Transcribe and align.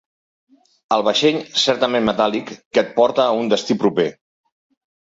El 0.95 1.03
vaixell 1.09 1.37
certament 1.65 2.09
metàl·lic 2.09 2.51
que 2.57 2.85
et 2.87 2.93
porta 2.99 3.29
a 3.29 3.39
un 3.45 3.55
destí 3.57 3.81
proper. 3.87 4.13